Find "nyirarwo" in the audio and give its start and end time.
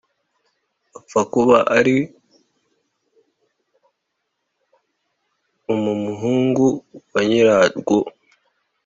7.29-7.97